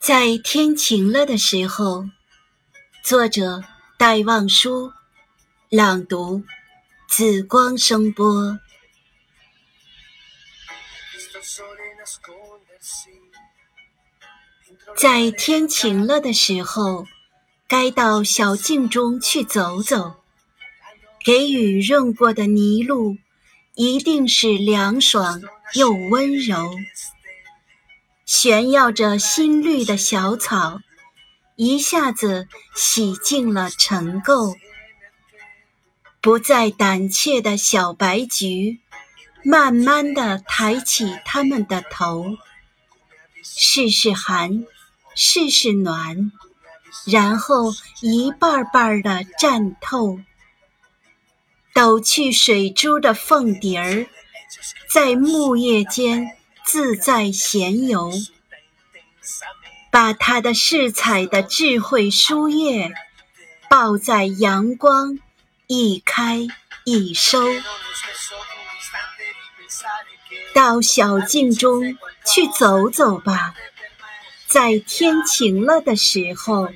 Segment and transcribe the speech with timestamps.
[0.00, 2.04] 在天晴了的时候，
[3.02, 3.64] 作者
[3.96, 4.92] 戴望舒，
[5.70, 6.44] 朗读
[7.08, 8.58] 紫光声波。
[14.96, 17.06] 在天晴了的时候，
[17.66, 20.16] 该到小径中去走走。
[21.24, 23.16] 给雨润过的泥路，
[23.74, 25.42] 一定是凉爽
[25.72, 26.70] 又温柔。
[28.26, 30.80] 炫耀着新绿的小草，
[31.56, 34.56] 一下子洗净了尘垢。
[36.20, 38.80] 不再胆怯的小白菊，
[39.42, 42.38] 慢慢地抬起它们的头，
[43.42, 44.64] 试试寒，
[45.14, 46.32] 试试暖，
[47.04, 50.18] 然后一瓣瓣地绽透。
[51.74, 54.06] 抖去水珠的凤蝶儿，
[54.88, 58.12] 在木叶间自在闲游，
[59.90, 62.92] 把它的饰彩的智慧书页
[63.68, 65.18] 抱在阳光，
[65.66, 66.46] 一开
[66.84, 67.48] 一收。
[70.52, 73.54] 到小径中去走走吧，
[74.46, 76.68] 在天晴了的时候，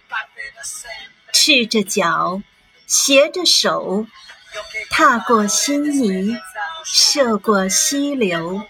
[1.32, 2.42] 赤着脚，
[2.86, 4.06] 携着手。
[4.90, 6.36] 踏过新泥，
[6.84, 8.62] 涉过溪流，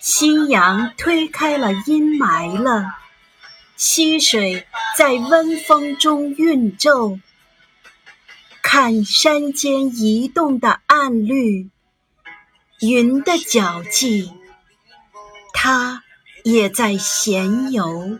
[0.00, 2.94] 夕阳推开了阴霾了，
[3.76, 7.18] 溪水在温风中韵皱。
[8.62, 11.70] 看山间移动的暗绿，
[12.80, 14.32] 云的脚迹，
[15.54, 16.04] 它
[16.44, 18.18] 也在闲游。